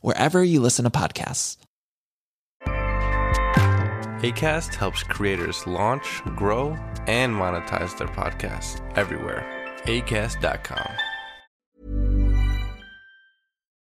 [0.00, 1.56] wherever you listen to podcasts.
[4.24, 9.44] ACAST helps creators launch, grow, and monetize their podcasts everywhere.
[9.84, 10.88] ACAST.com.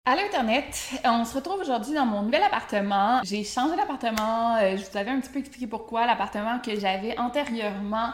[0.10, 3.20] Allô Internet, on se retrouve aujourd'hui dans mon nouvel appartement.
[3.26, 6.06] J'ai changé d'appartement, euh, je vous avais un petit peu expliqué pourquoi.
[6.06, 8.14] L'appartement que j'avais antérieurement,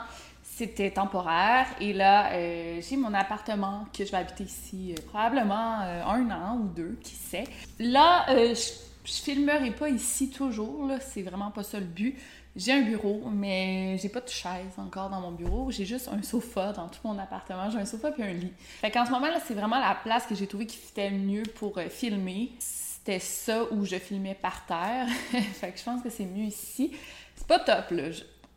[0.56, 1.66] c'était temporaire.
[1.80, 6.30] Et là, euh, j'ai mon appartement que je vais habiter ici euh, probablement euh, un
[6.30, 7.46] an ou deux, qui sait.
[7.80, 12.18] Là, je, filmerai pas ici toujours, c'est vraiment pas ça le but.
[12.56, 15.72] J'ai un bureau, mais j'ai pas de chaise encore dans mon bureau.
[15.72, 17.70] J'ai juste un sofa dans tout mon appartement.
[17.72, 18.54] J'ai un sofa puis un lit.
[18.80, 21.18] Fait qu'en ce moment, là, c'est vraiment la place que j'ai trouvé qui fitait le
[21.18, 22.52] mieux pour filmer.
[22.60, 25.08] C'était ça où je filmais par terre.
[25.32, 26.92] fait que je pense que c'est mieux ici.
[27.36, 28.10] C'est pas top, là.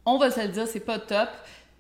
[0.05, 1.28] On va se le dire, c'est pas top.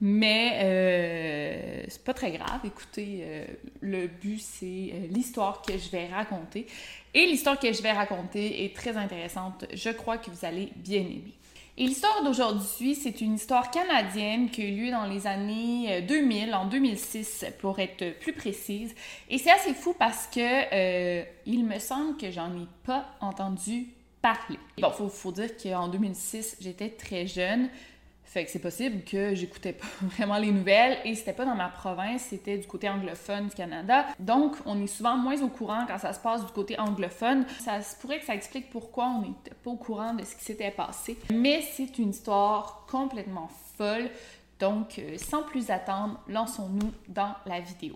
[0.00, 2.60] Mais euh, c'est pas très grave.
[2.64, 3.46] Écoutez, euh,
[3.80, 6.66] le but, c'est euh, l'histoire que je vais raconter.
[7.14, 9.64] Et l'histoire que je vais raconter est très intéressante.
[9.72, 11.32] Je crois que vous allez bien aimer.
[11.78, 16.00] Et l'histoire d'aujourd'hui, c'est une histoire canadienne qui a eu lieu dans les années euh,
[16.02, 18.94] 2000, en 2006 pour être plus précise.
[19.30, 23.86] Et c'est assez fou parce que il me semble que j'en ai pas entendu
[24.20, 24.58] parler.
[24.78, 27.70] Bon, faut dire qu'en 2006, j'étais très jeune.
[28.36, 31.70] Fait que c'est possible que j'écoutais pas vraiment les nouvelles et c'était pas dans ma
[31.70, 34.04] province, c'était du côté anglophone du Canada.
[34.20, 37.46] Donc, on est souvent moins au courant quand ça se passe du côté anglophone.
[37.60, 40.70] Ça pourrait que ça explique pourquoi on n'était pas au courant de ce qui s'était
[40.70, 41.16] passé.
[41.32, 43.48] Mais c'est une histoire complètement
[43.78, 44.10] folle.
[44.60, 47.94] Donc, euh, sans plus attendre, lançons-nous dans la vidéo.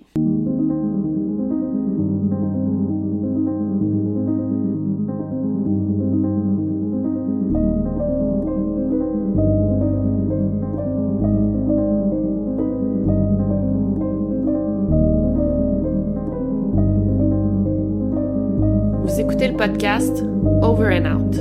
[19.61, 20.23] Podcast
[20.63, 21.37] Over and Out.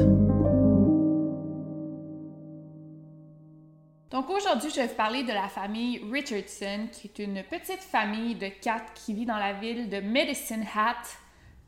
[4.11, 8.35] Donc aujourd'hui, je vais vous parler de la famille Richardson, qui est une petite famille
[8.35, 11.01] de quatre qui vit dans la ville de Medicine Hat,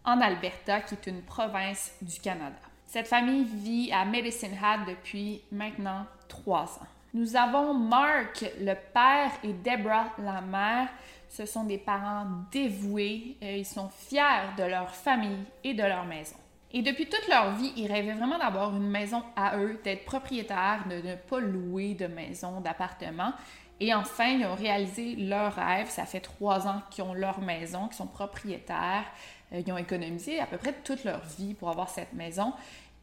[0.04, 2.60] en Alberta, qui est une province du Canada.
[2.86, 6.88] Cette famille vit à Medicine Hat depuis maintenant trois ans.
[7.14, 10.88] Nous avons Mark, le père, et Deborah, la mère.
[11.30, 13.38] Ce sont des parents dévoués.
[13.44, 16.38] Euh, Ils sont fiers de leur famille et de leur maison.
[16.74, 20.86] Et depuis toute leur vie, ils rêvaient vraiment d'avoir une maison à eux, d'être propriétaires,
[20.90, 23.34] de ne pas louer de maison, d'appartement.
[23.82, 25.90] Et enfin, ils ont réalisé leur rêve.
[25.90, 29.04] Ça fait trois ans qu'ils ont leur maison, qu'ils sont propriétaires.
[29.52, 32.54] Euh, Ils ont économisé à peu près toute leur vie pour avoir cette maison.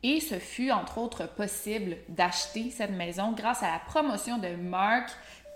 [0.02, 5.10] Et ce fut entre autres possible d'acheter cette maison grâce à la promotion de Mark,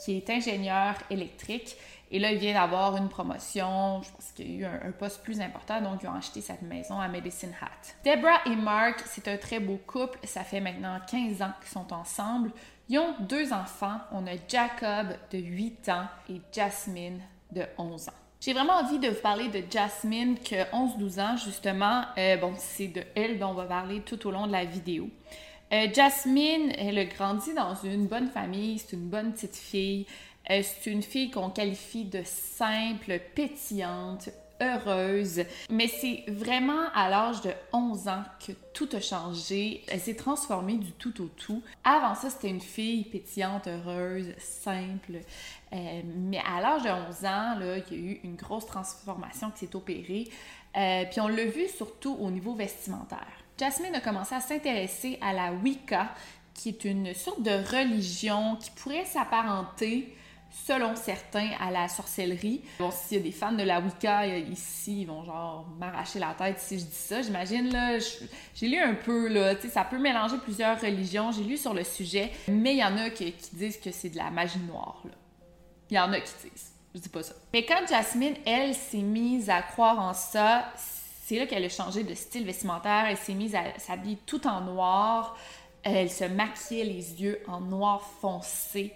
[0.04, 1.76] qui est ingénieur électrique.
[2.10, 4.02] Et là, il vient d'avoir une promotion.
[4.02, 6.62] Je pense qu'il y a eu un, poste plus important, donc ils ont acheté cette
[6.62, 7.94] maison à Medicine Hat.
[8.04, 10.18] Deborah et Mark, c'est un très beau couple.
[10.24, 12.50] Ça fait maintenant 15 ans qu'ils sont ensemble.
[12.88, 13.98] Ils ont deux enfants.
[14.10, 17.20] On a Jacob de 8 ans et Jasmine
[17.50, 18.21] de 11 ans.
[18.44, 22.02] J'ai vraiment envie de vous parler de Jasmine, qui a 11-12 ans, justement.
[22.18, 25.08] Euh, bon, c'est de elle dont on va parler tout au long de la vidéo.
[25.72, 30.06] Euh, Jasmine, elle a grandi dans une bonne famille, c'est une bonne petite fille.
[30.50, 34.30] Euh, c'est une fille qu'on qualifie de simple, pétillante,
[34.62, 35.44] heureuse.
[35.70, 39.82] Mais c'est vraiment à l'âge de 11 ans que tout a changé.
[39.88, 41.62] Elle s'est transformée du tout au tout.
[41.84, 45.20] Avant ça, c'était une fille pétillante, heureuse, simple.
[45.72, 47.58] Euh, mais à l'âge de 11 ans,
[47.90, 50.28] il y a eu une grosse transformation qui s'est opérée.
[50.76, 53.26] Euh, puis on l'a vu surtout au niveau vestimentaire.
[53.58, 56.14] Jasmine a commencé à s'intéresser à la Wicca,
[56.54, 60.14] qui est une sorte de religion qui pourrait s'apparenter
[60.52, 62.62] selon certains, à la sorcellerie.
[62.78, 66.34] Bon, s'il y a des fans de la Wicca ici, ils vont genre m'arracher la
[66.34, 67.22] tête si je dis ça.
[67.22, 67.98] J'imagine, là,
[68.54, 71.32] j'ai lu un peu, là, tu sais, ça peut mélanger plusieurs religions.
[71.32, 74.18] J'ai lu sur le sujet, mais il y en a qui, disent que c'est de
[74.18, 75.12] la magie noire, là.
[75.90, 76.72] Il y en a qui disent.
[76.94, 77.34] Je dis pas ça.
[77.52, 82.02] Mais quand Jasmine, elle, s'est mise à croire en ça, c'est là qu'elle a changé
[82.02, 83.06] de style vestimentaire.
[83.08, 85.36] Elle s'est mise à s'habiller tout en noir.
[85.82, 88.92] Elle se maquillait les yeux en noir foncé.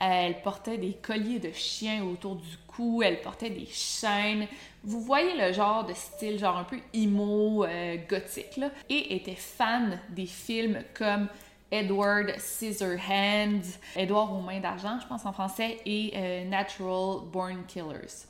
[0.00, 4.46] Elle portait des colliers de chien autour du cou, elle portait des chaînes.
[4.84, 8.70] Vous voyez le genre de style, genre un peu emo, euh, gothique, là.
[8.88, 11.28] Et était fan des films comme
[11.70, 18.26] Edward Scissorhands, Edward aux mains d'argent, je pense en français, et euh, Natural Born Killers.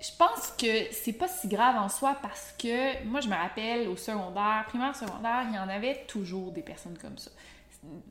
[0.00, 3.88] Je pense que c'est pas si grave en soi parce que moi je me rappelle
[3.88, 7.30] au secondaire, primaire, secondaire, il y en avait toujours des personnes comme ça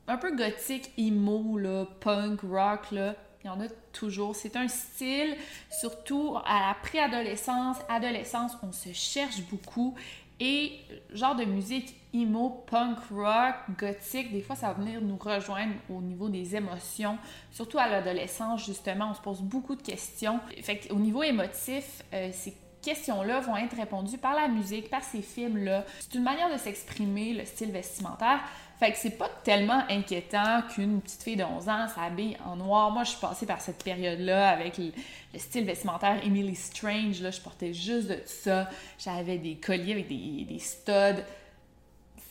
[0.07, 3.15] un peu gothique, emo, là, punk, rock, là.
[3.43, 4.35] Il y en a toujours.
[4.35, 5.35] C'est un style,
[5.69, 9.95] surtout à la préadolescence, adolescence, on se cherche beaucoup.
[10.39, 10.79] Et
[11.11, 16.01] genre de musique emo, punk rock, gothique, des fois ça va venir nous rejoindre au
[16.01, 17.17] niveau des émotions.
[17.51, 20.39] Surtout à l'adolescence, justement, on se pose beaucoup de questions.
[20.61, 25.21] Fait au niveau émotif, euh, ces questions-là vont être répondues par la musique, par ces
[25.21, 25.85] films-là.
[25.99, 28.41] C'est une manière de s'exprimer, le style vestimentaire.
[28.79, 32.91] Fait que c'est pas tellement inquiétant qu'une petite fille de 11 ans s'habille en noir.
[32.91, 34.91] Moi, je suis passée par cette période-là avec le,
[35.37, 37.21] style vestimentaire Emily Strange.
[37.21, 38.69] Là, je portais juste de ça.
[38.97, 41.23] J'avais des colliers avec des, studs.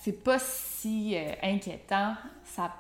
[0.01, 2.15] C'est pas si euh, inquiétant.
[2.45, 2.75] Ça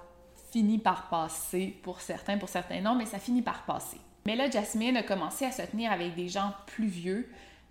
[0.50, 3.99] finit par passer pour certains, pour certains non, mais ça finit par passer.
[4.26, 7.29] Mais là, Jasmine a commencé à se tenir avec des gens plus vieux,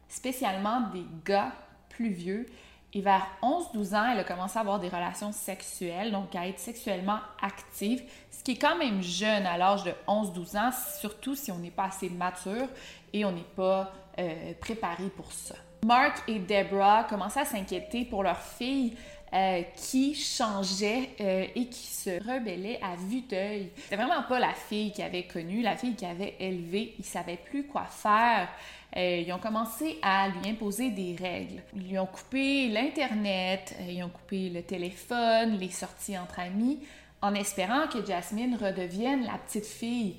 [0.09, 1.53] spécialement des gars
[1.89, 2.47] plus vieux.
[2.93, 6.59] Et vers 11-12 ans, elle a commencé à avoir des relations sexuelles, donc à être
[6.59, 11.51] sexuellement active, ce qui est quand même jeune à l'âge de 11-12 ans, surtout si
[11.51, 12.67] on n'est pas assez mature
[13.13, 15.55] et on n'est pas euh, préparé pour ça.
[15.85, 18.93] Mark et Deborah commençaient à s'inquiéter pour leur fille
[19.33, 23.71] euh, qui changeait euh, et qui se rebellait à vue d'œil.
[23.77, 26.95] C'était vraiment pas la fille qui avait connu, la fille qui avait élevé.
[26.99, 28.49] Ils savaient plus quoi faire.
[28.97, 31.61] Euh, ils ont commencé à lui imposer des règles.
[31.75, 36.79] Ils lui ont coupé l'Internet, ils ont coupé le téléphone, les sorties entre amis,
[37.21, 40.17] en espérant que Jasmine redevienne la petite fille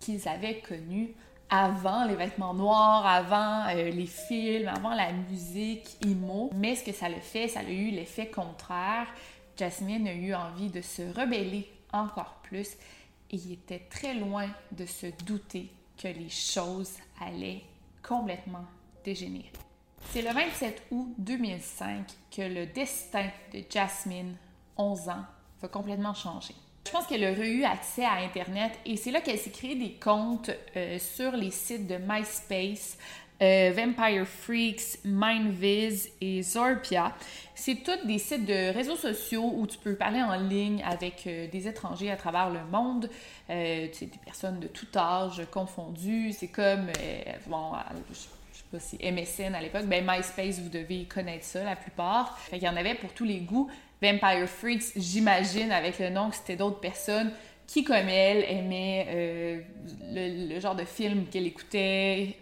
[0.00, 1.14] qu'ils avaient connue
[1.50, 6.50] avant les vêtements noirs, avant euh, les films, avant la musique emo.
[6.54, 9.06] Mais ce que ça le fait, ça a eu l'effet contraire.
[9.56, 12.72] Jasmine a eu envie de se rebeller encore plus
[13.30, 17.62] et il était très loin de se douter que les choses allaient
[18.06, 18.64] complètement
[19.04, 19.52] dégénérer.
[20.10, 24.36] C'est le 27 août 2005 que le destin de Jasmine,
[24.76, 25.24] 11 ans,
[25.60, 26.54] va complètement changer.
[26.86, 29.94] Je pense qu'elle a eu accès à Internet et c'est là qu'elle s'est créé des
[29.94, 32.98] comptes euh, sur les sites de MySpace,
[33.44, 37.14] euh, Vampire Freaks, MindViz et Zorpia.
[37.54, 41.46] C'est tous des sites de réseaux sociaux où tu peux parler en ligne avec euh,
[41.48, 43.10] des étrangers à travers le monde.
[43.50, 46.32] Euh, des personnes de tout âge confondues.
[46.32, 46.86] C'est comme,
[47.46, 47.72] bon,
[48.10, 52.38] je sais pas si MSN à l'époque, ben MySpace, vous devez connaître ça la plupart.
[52.38, 53.70] Fait qu'il y en avait pour tous les goûts.
[54.00, 57.30] Vampire Freaks, j'imagine, avec le nom que c'était d'autres personnes
[57.66, 59.64] qui, comme elle, aimaient
[60.10, 62.36] le, genre de film qu'elle écoutait.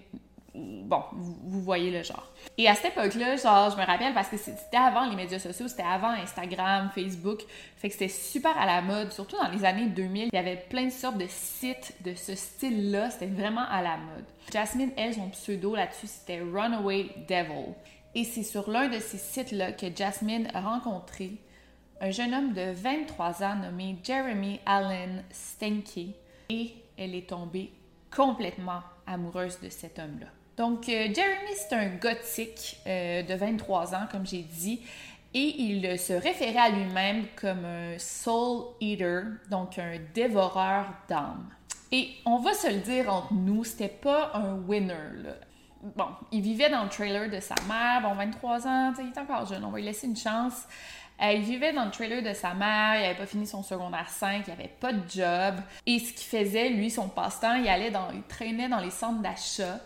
[0.54, 2.30] Bon, vous, voyez le genre.
[2.58, 5.66] Et à cette époque-là, genre, je me rappelle parce que c'était avant les médias sociaux,
[5.66, 7.40] c'était avant Instagram, Facebook,
[7.76, 10.28] fait que c'était super à la mode, surtout dans les années 2000.
[10.30, 13.96] Il y avait plein de sortes de sites de ce style-là, c'était vraiment à la
[13.96, 14.24] mode.
[14.52, 17.72] Jasmine, elle, son pseudo là-dessus, c'était Runaway Devil.
[18.14, 21.38] Et c'est sur l'un de ces sites-là que Jasmine a rencontré
[22.02, 26.14] un jeune homme de 23 ans nommé Jeremy Allen Stenke
[26.50, 27.72] et elle est tombée
[28.14, 30.26] complètement amoureuse de cet homme-là.
[30.56, 34.80] Donc, euh, Jeremy, c'est un gothique euh, de 23 ans, comme j'ai dit,
[35.34, 41.48] et il se référait à lui-même comme un soul eater, donc un dévoreur d'âmes.
[41.90, 44.94] Et on va se le dire entre nous, c'était pas un winner,
[45.96, 49.46] bon, il vivait dans le trailer de sa mère, bon, 23 ans, il est encore
[49.46, 50.66] jeune, on va lui laisser une chance.
[51.22, 54.08] Euh, il vivait dans le trailer de sa mère, il avait pas fini son secondaire
[54.08, 55.54] 5, il avait pas de job.
[55.86, 59.20] Et ce qu'il faisait, lui, son passe-temps, il allait dans, il traînait dans les centres
[59.20, 59.78] d'achat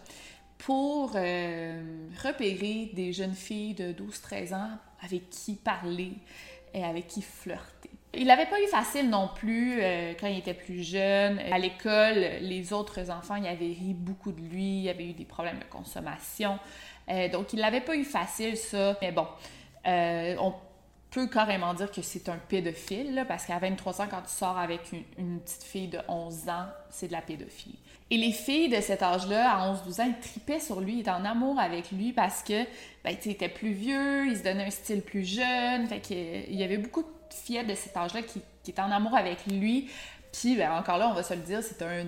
[0.58, 4.70] pour euh, repérer des jeunes filles de 12-13 ans
[5.02, 6.12] avec qui parler
[6.74, 7.90] et avec qui flirter.
[8.14, 11.38] Il n'avait pas eu facile non plus euh, quand il était plus jeune.
[11.38, 15.26] À l'école, les autres enfants, il avait ri beaucoup de lui, il avait eu des
[15.26, 16.58] problèmes de consommation.
[17.10, 18.96] Euh, donc, il n'avait pas eu facile, ça.
[19.02, 19.26] Mais bon,
[19.84, 20.54] on
[21.24, 25.40] carrément dire que c'est un pédophile, parce qu'à 23 ans, quand tu sors avec une,
[25.40, 27.78] petite fille de 11 ans, c'est de la pédophilie.
[28.10, 31.10] Et les filles de cet âge-là, à 11-12 ans, elles tripaient sur lui, ils étaient
[31.10, 32.64] en amour avec lui parce que,
[33.02, 36.62] ben, il était plus vieux, il se donnait un style plus jeune, fait qu'il y
[36.62, 39.90] avait beaucoup de fillettes de cet âge-là qui, qui étaient en amour avec lui.
[40.32, 42.04] Puis, ben, encore là, on va se le dire, c'est un,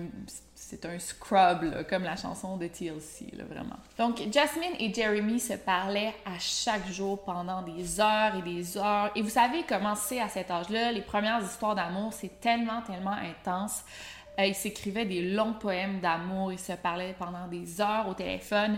[0.69, 3.77] c'est un scrub, comme la chanson de TLC, vraiment.
[3.97, 9.09] Donc, Jasmine et Jeremy se parlaient à chaque jour pendant des heures et des heures.
[9.15, 13.15] Et vous savez comment c'est à cet âge-là, les premières histoires d'amour, c'est tellement, tellement
[13.15, 13.83] intense.
[14.39, 18.77] Euh, ils s'écrivaient des longs poèmes d'amour, ils se parlaient pendant des heures au téléphone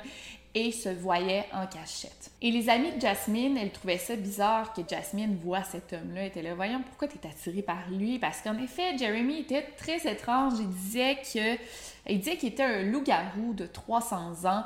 [0.53, 2.31] et se voyaient en cachette.
[2.41, 6.25] Et les amis de Jasmine, elles trouvaient ça bizarre que Jasmine voit cet homme-là.
[6.25, 8.19] Était là, voyons, pourquoi tu es attirée par lui?
[8.19, 10.53] Parce qu'en effet, Jeremy était très étrange.
[10.59, 14.63] Il disait qu'il était un loup-garou de 300 ans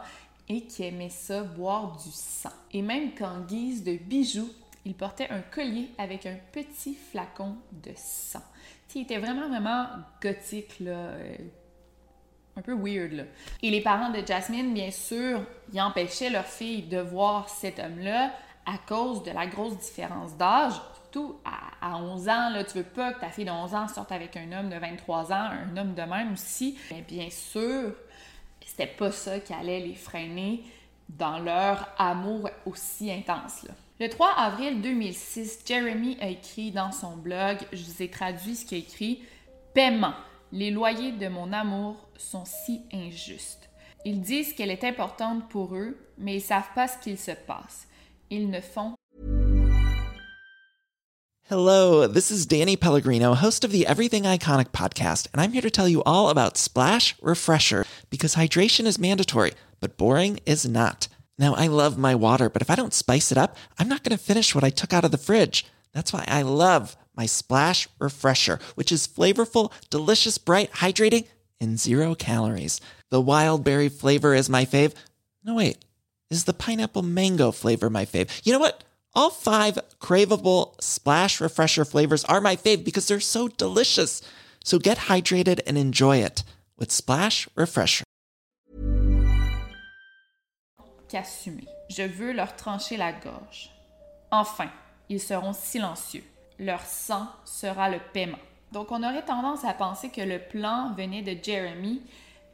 [0.50, 2.54] et qui aimait ça boire du sang.
[2.72, 4.50] Et même qu'en guise de bijoux,
[4.86, 8.44] il portait un collier avec un petit flacon de sang.
[8.94, 9.88] il était vraiment, vraiment
[10.22, 11.12] gothique, là.
[12.57, 13.24] Un peu weird, là.
[13.62, 15.41] Et les parents de Jasmine, bien sûr,
[15.74, 18.31] ils empêchaient leur fille de voir cet homme-là
[18.65, 20.74] à cause de la grosse différence d'âge.
[20.93, 24.12] Surtout à, 11 ans, là, tu veux pas que ta fille de 11 ans sorte
[24.12, 26.77] avec un homme de 23 ans, un homme de même aussi.
[26.91, 27.93] Mais bien sûr,
[28.65, 30.63] c'était pas ça qui allait les freiner
[31.09, 33.63] dans leur amour aussi intense.
[33.63, 33.74] Là.
[34.00, 38.65] Le 3 avril 2006, Jeremy a écrit dans son blog, je vous ai traduit ce
[38.65, 39.24] qu'il a écrit,
[39.74, 40.13] Paiement.
[40.52, 43.68] Les loyers de mon amour sont si injustes.
[44.06, 47.88] Ils disent qu'elle est importante pour eux, mais ils savent pas ce qu'il se passe.
[48.30, 48.94] Ils ne font
[51.48, 55.70] Hello, this is Danny Pellegrino, host of the Everything Iconic podcast, and I'm here to
[55.70, 61.08] tell you all about Splash Refresher because hydration is mandatory, but boring is not.
[61.38, 64.18] Now, I love my water, but if I don't spice it up, I'm not going
[64.18, 65.66] to finish what I took out of the fridge.
[65.94, 71.27] That's why I love my Splash Refresher, which is flavorful, delicious, bright, hydrating,
[71.60, 72.81] and zero calories.
[73.12, 74.93] The wild berry flavor is my fave.
[75.43, 75.77] No, wait,
[76.29, 78.29] is the pineapple mango flavor my fave?
[78.43, 78.84] You know what?
[79.13, 84.22] All five craveable Splash Refresher flavors are my fave because they're so delicious.
[84.63, 86.43] So get hydrated and enjoy it
[86.77, 88.03] with Splash Refresher.
[91.07, 91.67] Qu'assumer.
[91.89, 93.69] Je veux leur trancher la gorge.
[94.31, 94.72] Enfin,
[95.07, 96.24] ils seront silencieux.
[96.59, 98.39] Leur sang sera le paiement.
[98.71, 102.01] Donc on aurait tendance à penser que le plan venait de Jeremy,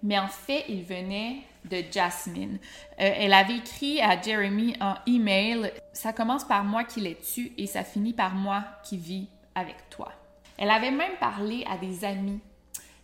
[0.04, 2.60] mais en fait il venait de Jasmine.
[3.00, 7.54] Euh, elle avait écrit à Jeremy en email Ça commence par moi qui l'ai tué
[7.58, 10.12] et ça finit par moi qui vis avec toi.
[10.58, 12.40] Elle avait même parlé à des amis.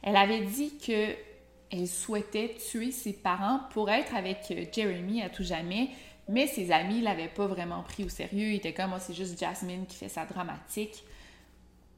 [0.01, 1.15] Elle avait dit que
[1.69, 5.89] elle souhaitait tuer ses parents pour être avec Jeremy à tout jamais,
[6.29, 8.51] mais ses amis l'avaient pas vraiment pris au sérieux.
[8.51, 11.03] Ils étaient comme, oh, c'est juste Jasmine qui fait ça dramatique.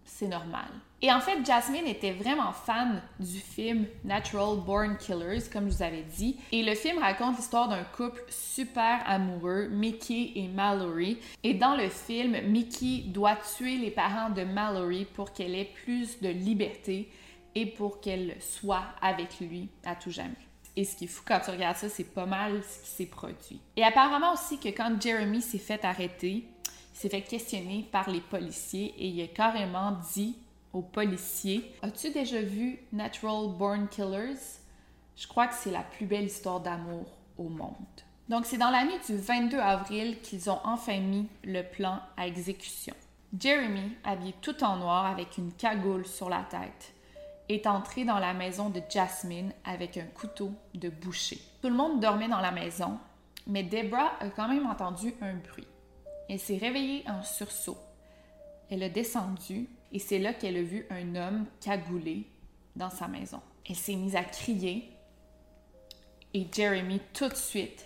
[0.05, 0.67] C'est normal.
[1.01, 5.83] Et en fait, Jasmine était vraiment fan du film Natural Born Killers, comme je vous
[5.83, 6.38] avais dit.
[6.51, 11.19] Et le film raconte l'histoire d'un couple super amoureux, Mickey et Mallory.
[11.43, 16.19] Et dans le film, Mickey doit tuer les parents de Mallory pour qu'elle ait plus
[16.21, 17.09] de liberté
[17.55, 20.48] et pour qu'elle soit avec lui à tout jamais.
[20.79, 23.05] Et ce qui est fou quand tu regardes ça, c'est pas mal ce qui s'est
[23.05, 23.59] produit.
[23.75, 28.21] Et apparemment aussi que quand Jeremy s'est fait arrêter, il s'est fait questionner par les
[28.21, 30.38] policiers et il a carrément dit
[30.71, 34.39] aux policiers As-tu déjà vu Natural Born Killers?
[35.17, 37.07] Je crois que c'est la plus belle histoire d'amour
[37.38, 37.74] au monde.
[38.29, 42.25] Donc, c'est dans la nuit du 22 avril qu'ils ont enfin mis le plan à
[42.25, 42.95] exécution.
[43.38, 46.93] Jeremy, habillé tout en noir avec une cagoule sur la tête,
[47.49, 51.39] est entré dans la maison de Jasmine avec un couteau de boucher.
[51.61, 52.99] Tout le monde dormait dans la maison,
[53.47, 55.67] mais Debra a quand même entendu un bruit.
[56.29, 57.77] Elle s'est réveillée en sursaut.
[58.69, 62.27] Elle a descendu et c'est là qu'elle a vu un homme cagoulé
[62.75, 63.41] dans sa maison.
[63.67, 64.91] Elle s'est mise à crier
[66.35, 67.85] et Jeremy tout de suite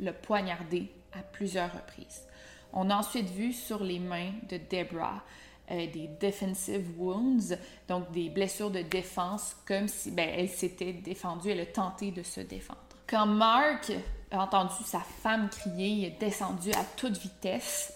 [0.00, 2.26] l'a poignardé à plusieurs reprises.
[2.72, 5.22] On a ensuite vu sur les mains de Debra
[5.70, 11.50] euh, des defensive wounds, donc des blessures de défense, comme si ben, elle s'était défendue,
[11.50, 12.80] elle a tenté de se défendre.
[13.06, 13.92] Quand Mark
[14.30, 17.92] a entendu sa femme crier, il est descendu à toute vitesse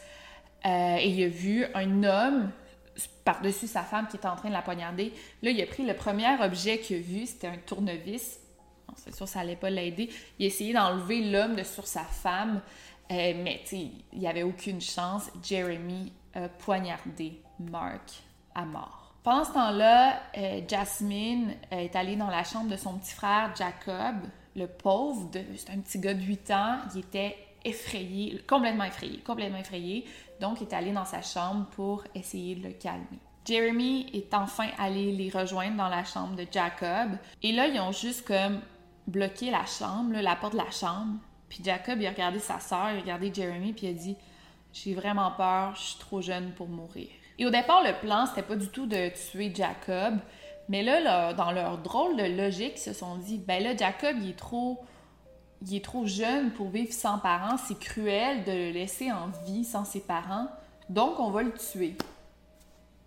[0.67, 2.51] euh, et il a vu un homme
[3.25, 5.13] par-dessus sa femme qui était en train de la poignarder.
[5.43, 8.39] Là, il a pris le premier objet qu'il a vu, c'était un tournevis.
[8.97, 10.11] c'est sûr, ça allait pas l'aider.
[10.39, 12.61] Il essayait d'enlever l'homme de sur sa femme,
[13.11, 15.31] euh, mais il n'y avait aucune chance.
[15.43, 18.23] Jeremy a poignardé Mark
[18.55, 19.15] à mort.
[19.23, 24.17] Pendant ce temps-là, euh, Jasmine est allée dans la chambre de son petit frère Jacob.
[24.55, 29.59] Le pauvre, c'est un petit gars de 8 ans, il était effrayé, complètement effrayé, complètement
[29.59, 30.05] effrayé.
[30.41, 33.19] Donc, il est allé dans sa chambre pour essayer de le calmer.
[33.47, 37.19] Jeremy est enfin allé les rejoindre dans la chambre de Jacob.
[37.43, 38.61] Et là, ils ont juste comme
[39.07, 41.19] bloqué la chambre, la porte de la chambre.
[41.49, 44.17] Puis Jacob, il a regardé sa soeur, il a regardé Jeremy, puis il a dit
[44.73, 47.09] J'ai vraiment peur, je suis trop jeune pour mourir.
[47.39, 50.19] Et au départ, le plan, c'était pas du tout de tuer Jacob.
[50.69, 54.31] Mais là, dans leur drôle de logique, ils se sont dit Ben là, Jacob, il
[54.31, 54.83] est trop.
[55.67, 57.57] Il est trop jeune pour vivre sans parents.
[57.57, 60.49] C'est cruel de le laisser en vie sans ses parents.
[60.91, 61.97] Donc, on va le tuer.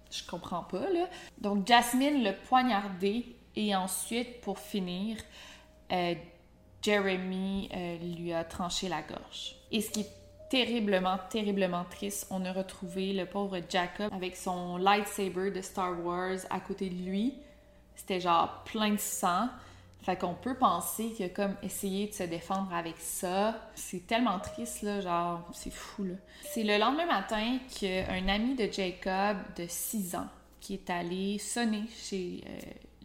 [0.09, 1.07] Je comprends pas, là.
[1.39, 5.17] Donc, Jasmine l'a poignardé et ensuite, pour finir,
[5.91, 6.15] euh,
[6.81, 9.55] Jeremy euh, lui a tranché la gorge.
[9.71, 10.11] Et ce qui est
[10.49, 16.39] terriblement, terriblement triste, on a retrouvé le pauvre Jacob avec son lightsaber de Star Wars
[16.49, 17.33] à côté de lui.
[17.95, 19.49] C'était genre plein de sang.
[20.03, 23.59] Fait qu'on peut penser qu'il a comme essayé de se défendre avec ça.
[23.75, 26.13] C'est tellement triste, là, genre, c'est fou, là.
[26.43, 30.27] C'est le lendemain matin qu'un ami de Jacob de 6 ans
[30.61, 32.59] qui est allé sonner chez euh,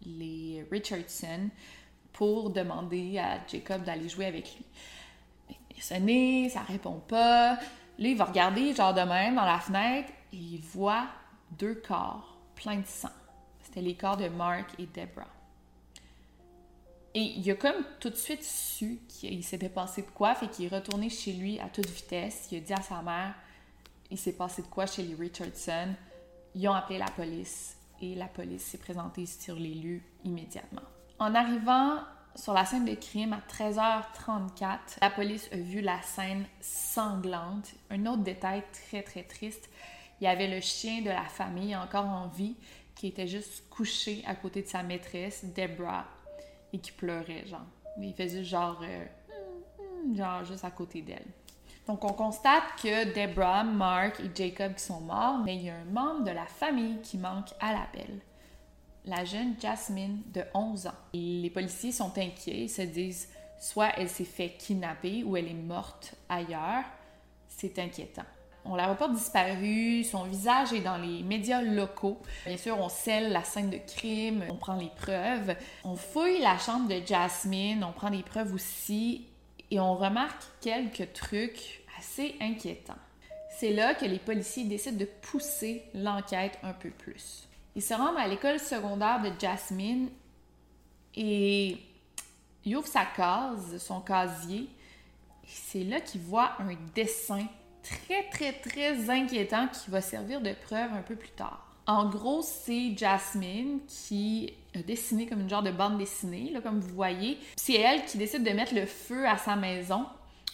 [0.05, 1.49] les Richardson
[2.13, 4.65] pour demander à Jacob d'aller jouer avec lui.
[5.83, 7.55] Sonné, ça répond pas.
[7.55, 7.59] Là,
[7.99, 11.07] il va regarder, genre de même, dans la fenêtre, et il voit
[11.59, 13.11] deux corps pleins de sang.
[13.63, 15.27] C'était les corps de Mark et Deborah.
[17.15, 20.65] Et il a comme tout de suite su qu'il s'était passé de quoi, fait qu'il
[20.65, 22.49] est retourné chez lui à toute vitesse.
[22.51, 23.35] Il a dit à sa mère
[24.13, 25.95] il s'est passé de quoi chez les Richardson?
[26.55, 30.83] Ils ont appelé la police et la police s'est présentée sur les lieux immédiatement.
[31.19, 32.01] En arrivant
[32.35, 37.73] sur la scène de crime à 13h34, la police a vu la scène sanglante.
[37.91, 39.69] Un autre détail très très triste,
[40.21, 42.57] il y avait le chien de la famille encore en vie
[42.95, 46.07] qui était juste couché à côté de sa maîtresse, Deborah,
[46.73, 47.67] et qui pleurait, genre.
[48.01, 49.05] Il faisait genre, euh,
[50.15, 51.27] genre juste à côté d'elle.
[51.87, 55.75] Donc, on constate que Deborah, Mark et Jacob qui sont morts, mais il y a
[55.75, 58.21] un membre de la famille qui manque à l'appel.
[59.05, 60.95] La jeune Jasmine de 11 ans.
[61.13, 65.55] Les policiers sont inquiets, ils se disent soit elle s'est fait kidnapper ou elle est
[65.55, 66.85] morte ailleurs.
[67.49, 68.25] C'est inquiétant.
[68.65, 72.23] On la reporte disparue, son visage est dans les médias locaux.
[72.47, 75.57] Bien sûr, on scelle la scène de crime, on prend les preuves.
[75.83, 79.27] On fouille la chambre de Jasmine, on prend les preuves aussi
[79.73, 82.95] et on remarque quelques trucs assez inquiétants.
[83.59, 87.49] C'est là que les policiers décident de pousser l'enquête un peu plus.
[87.75, 90.11] Ils se rendent à l'école secondaire de Jasmine
[91.15, 91.79] et
[92.65, 94.69] il ouvre sa case, son casier.
[95.47, 97.47] C'est là qu'il voit un dessin
[97.83, 101.67] très, très, très inquiétant qui va servir de preuve un peu plus tard.
[101.87, 106.79] En gros, c'est Jasmine qui a dessiné comme une genre de bande dessinée, là, comme
[106.79, 107.39] vous voyez.
[107.57, 110.07] C'est elle qui décide de mettre le feu à sa maison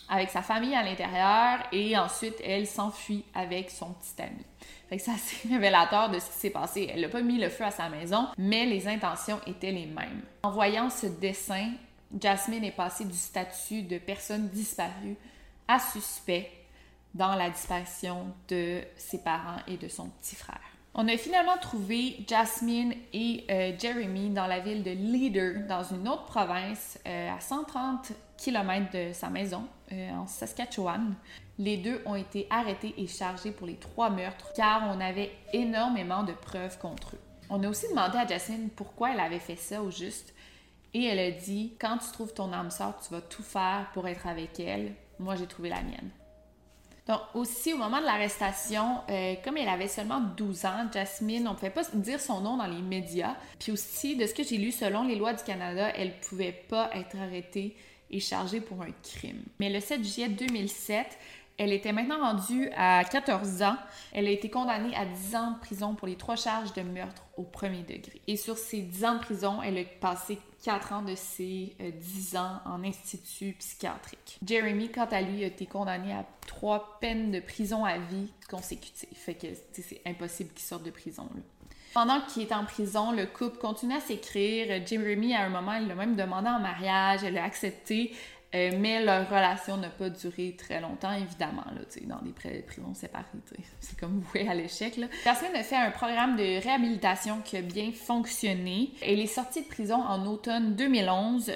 [0.09, 4.45] avec sa famille à l'intérieur et ensuite elle s'enfuit avec son petit ami.
[4.89, 6.91] Fait que c'est révélateur de ce qui s'est passé.
[6.93, 10.23] Elle n'a pas mis le feu à sa maison, mais les intentions étaient les mêmes.
[10.43, 11.73] En voyant ce dessin,
[12.19, 15.17] Jasmine est passée du statut de personne disparue
[15.67, 16.51] à suspect
[17.15, 20.61] dans la disparition de ses parents et de son petit frère.
[21.01, 26.09] On a finalement trouvé Jasmine et euh, Jeremy dans la ville de Leader, dans une
[26.09, 31.15] autre province, euh, à 130 km de sa maison, euh, en Saskatchewan.
[31.57, 36.25] Les deux ont été arrêtés et chargés pour les trois meurtres, car on avait énormément
[36.25, 37.21] de preuves contre eux.
[37.49, 40.35] On a aussi demandé à Jasmine pourquoi elle avait fait ça au juste,
[40.95, 44.09] et elle a dit Quand tu trouves ton âme sœur, tu vas tout faire pour
[44.09, 44.95] être avec elle.
[45.21, 46.11] Moi, j'ai trouvé la mienne.
[47.09, 51.53] Donc, aussi, au moment de l'arrestation, euh, comme elle avait seulement 12 ans, Jasmine, on
[51.53, 53.35] ne pouvait pas dire son nom dans les médias.
[53.59, 56.53] Puis aussi, de ce que j'ai lu, selon les lois du Canada, elle ne pouvait
[56.69, 57.75] pas être arrêtée
[58.11, 59.43] et chargée pour un crime.
[59.59, 61.07] Mais le 7 juillet 2007,
[61.59, 63.77] elle était maintenant rendue à 14 ans.
[64.13, 67.27] Elle a été condamnée à 10 ans de prison pour les trois charges de meurtre
[67.37, 68.23] au premier degré.
[68.29, 72.35] Et sur ces 10 ans de prison, elle a passé 4 ans de ses 10
[72.35, 74.39] euh, ans en institut psychiatrique.
[74.47, 79.09] Jeremy, quant à lui, a été condamné à trois peines de prison à vie consécutives.
[79.15, 81.29] Fait que c'est impossible qu'il sorte de prison.
[81.95, 84.87] Pendant qu'il est en prison, le couple continue à s'écrire.
[84.87, 88.13] Jeremy, à un moment, il l'a même demandé en mariage, elle a accepté.
[88.55, 92.33] Euh, mais leur relation n'a pas duré très longtemps, évidemment, là, dans des
[92.63, 93.25] prisons séparées.
[93.81, 94.99] C'est comme voué à l'échec.
[95.23, 98.93] Jasmine a fait un programme de réhabilitation qui a bien fonctionné.
[99.03, 101.53] Elle est sortie de prison en automne 2011.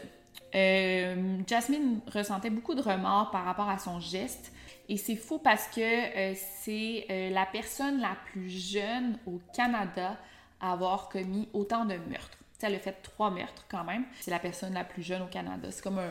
[0.54, 4.52] Euh, Jasmine ressentait beaucoup de remords par rapport à son geste.
[4.90, 10.18] Et c'est fou parce que euh, c'est la personne la plus jeune au Canada
[10.60, 12.38] à avoir commis autant de meurtres.
[12.58, 14.04] T'sais, elle a fait trois meurtres quand même.
[14.20, 15.70] C'est la personne la plus jeune au Canada.
[15.70, 16.10] C'est comme un,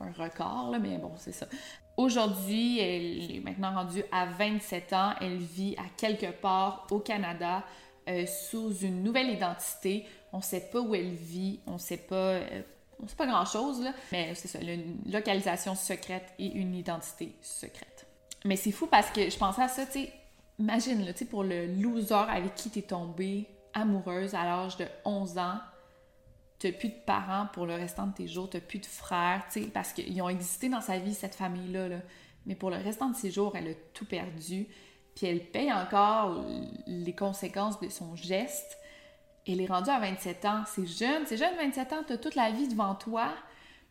[0.00, 1.46] un record, là, mais bon, c'est ça.
[1.96, 5.12] Aujourd'hui, elle est maintenant rendue à 27 ans.
[5.20, 7.62] Elle vit à quelque part au Canada
[8.08, 10.06] euh, sous une nouvelle identité.
[10.32, 12.62] On ne sait pas où elle vit, on ne sait pas, euh,
[13.02, 18.06] on sait pas grand-chose, là, mais c'est ça, une localisation secrète et une identité secrète.
[18.44, 20.12] Mais c'est fou parce que je pensais à ça, tu sais,
[20.58, 25.38] imagine, sais, pour le loser avec qui tu es tombée amoureuse à l'âge de 11
[25.38, 25.58] ans,
[26.60, 29.62] t'as plus de parents pour le restant de tes jours, t'as plus de frères, tu
[29.62, 31.96] sais, parce qu'ils ont existé dans sa vie, cette famille-là, là.
[32.46, 34.68] mais pour le restant de ses jours, elle a tout perdu,
[35.16, 36.44] puis elle paye encore
[36.86, 38.78] les conséquences de son geste.
[39.48, 42.50] Elle est rendue à 27 ans, c'est jeune, c'est jeune, 27 ans, t'as toute la
[42.50, 43.32] vie devant toi.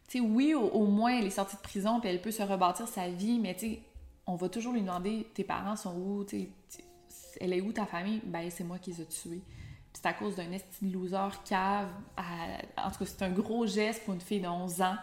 [0.08, 2.44] Tu sais, oui, au, au, moins, elle est sortie de prison, puis elle peut se
[2.44, 3.80] rebâtir sa vie, mais tu sais,
[4.28, 6.84] on va toujours lui demander, tes parents sont où, tu sais,
[7.42, 8.22] elle est où ta famille?
[8.26, 9.42] Ben, c'est moi qui les ai tués
[9.94, 11.90] c'est à cause d'un esti loser cave.
[12.78, 14.96] En tout cas, c'est un gros geste pour une fille de 11 ans.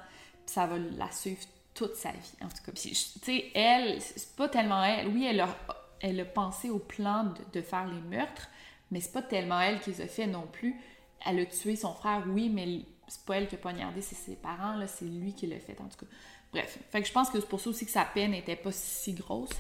[0.44, 1.40] Puis ça va la suivre
[1.74, 2.72] toute sa vie, en tout cas.
[2.72, 5.08] Puis, tu sais, elle, c'est pas tellement elle.
[5.08, 5.56] Oui, elle a,
[6.00, 8.48] elle a pensé au plan de, de faire les meurtres,
[8.90, 10.74] mais c'est pas tellement elle qui les a fait non plus.
[11.26, 14.36] Elle a tué son frère, oui, mais c'est pas elle qui a poignardé, c'est ses
[14.36, 16.12] parents, là, c'est lui qui l'a fait, en tout cas.
[16.52, 18.72] Bref, fait que je pense que c'est pour ça aussi que sa peine n'était pas
[18.72, 19.50] si grosse.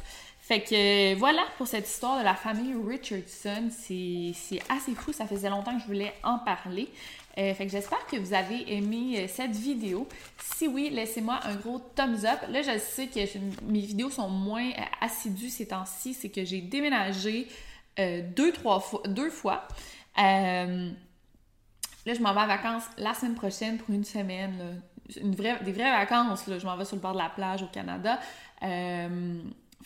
[0.46, 3.68] Fait que euh, voilà pour cette histoire de la famille Richardson.
[3.72, 6.88] C'est assez fou, ça faisait longtemps que je voulais en parler.
[7.36, 10.06] Euh, fait que j'espère que vous avez aimé euh, cette vidéo.
[10.38, 12.38] Si oui, laissez-moi un gros thumbs up.
[12.48, 13.18] Là, je sais que
[13.64, 16.14] mes vidéos sont moins assidues ces temps-ci.
[16.14, 17.48] C'est que j'ai déménagé
[17.98, 19.66] deux, trois fois, deux fois.
[20.16, 20.66] là,
[22.06, 24.80] je m'en vais en vacances la semaine prochaine pour une semaine.
[25.20, 26.46] Une vraie, des vraies vacances.
[26.46, 26.60] Là.
[26.60, 28.20] Je m'en vais sur le bord de la plage au Canada.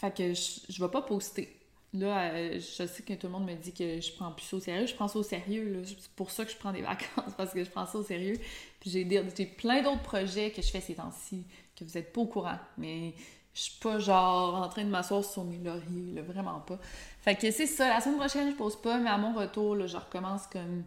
[0.01, 1.61] Fait que je, je vais pas poster.
[1.93, 4.61] Là, euh, je sais que tout le monde me dit que je prends plus au
[4.61, 4.87] sérieux.
[4.87, 5.83] Je prends ça au sérieux.
[5.85, 8.39] C'est pour ça que je prends des vacances, parce que je prends ça au sérieux.
[8.81, 9.05] Puis j'ai,
[9.47, 11.45] plein d'autres projets que je fais ces temps-ci
[11.77, 12.59] que vous êtes pas au courant.
[12.79, 13.13] Mais
[13.53, 16.79] je suis pas genre en train de m'asseoir sur mes lauriers, là, vraiment pas.
[17.23, 17.89] Fait que c'est ça.
[17.89, 20.85] La semaine prochaine, je pose pas, mais à mon retour, là, je recommence comme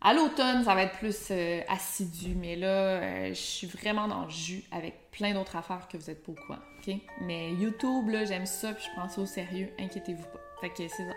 [0.00, 4.24] à l'automne, ça va être plus euh, assidu, mais là, euh, je suis vraiment dans
[4.24, 6.94] le jus avec plein d'autres affaires que vous êtes pas au courant, ok?
[7.22, 10.40] Mais YouTube, là, j'aime ça, puis je prends ça au sérieux, inquiétez-vous pas.
[10.60, 11.12] Fait que c'est ça.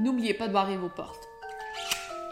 [0.00, 1.28] N'oubliez pas de barrer vos portes.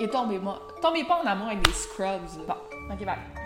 [0.01, 2.47] Et tombez, moi, tombez pas en amour avec des scrubs.
[2.47, 2.55] Bon,
[2.93, 3.46] ok, bye.